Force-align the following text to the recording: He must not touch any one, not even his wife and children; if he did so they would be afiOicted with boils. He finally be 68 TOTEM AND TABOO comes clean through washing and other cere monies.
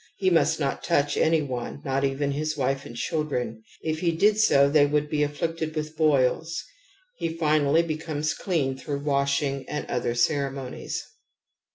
He 0.17 0.31
must 0.31 0.59
not 0.59 0.83
touch 0.83 1.15
any 1.15 1.43
one, 1.43 1.79
not 1.85 2.03
even 2.03 2.31
his 2.31 2.57
wife 2.57 2.87
and 2.87 2.95
children; 2.95 3.61
if 3.83 3.99
he 3.99 4.11
did 4.11 4.39
so 4.39 4.67
they 4.67 4.87
would 4.87 5.11
be 5.11 5.19
afiOicted 5.19 5.75
with 5.75 5.95
boils. 5.95 6.59
He 7.17 7.37
finally 7.37 7.83
be 7.83 7.93
68 7.93 7.97
TOTEM 8.07 8.17
AND 8.17 8.23
TABOO 8.23 8.29
comes 8.31 8.33
clean 8.33 8.77
through 8.79 8.99
washing 9.03 9.69
and 9.69 9.85
other 9.85 10.15
cere 10.15 10.49
monies. 10.49 11.03